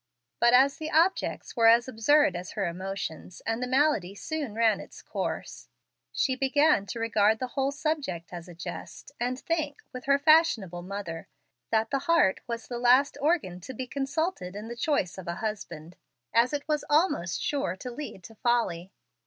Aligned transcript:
But 0.39 0.55
as 0.55 0.77
the 0.77 0.89
objects 0.89 1.55
were 1.55 1.67
as 1.67 1.87
absurd 1.87 2.35
as 2.35 2.53
her 2.53 2.65
emotions, 2.65 3.39
and 3.45 3.61
the 3.61 3.67
malady 3.67 4.15
soon 4.15 4.55
ran, 4.55 4.79
its 4.79 4.99
course, 4.99 5.69
she 6.11 6.35
began 6.35 6.87
to 6.87 6.99
regard 6.99 7.37
the 7.37 7.49
whole 7.49 7.69
subject 7.71 8.33
as 8.33 8.47
a 8.47 8.55
jest, 8.55 9.11
and 9.19 9.37
think, 9.39 9.83
with 9.93 10.05
her 10.05 10.17
fashionable 10.17 10.81
mother, 10.81 11.27
that 11.69 11.91
the 11.91 11.99
heart 12.09 12.39
was 12.47 12.67
the 12.67 12.79
last 12.79 13.15
organ 13.21 13.59
to 13.59 13.75
be 13.75 13.85
consulted 13.85 14.55
in 14.55 14.69
the 14.69 14.75
choice 14.75 15.19
of 15.19 15.27
a 15.27 15.35
husband, 15.35 15.97
as 16.33 16.51
it 16.51 16.67
was 16.67 16.83
almost 16.89 17.39
sure 17.39 17.75
to 17.75 17.91
lead 17.91 18.23
to 18.23 18.33
folly. 18.33 18.91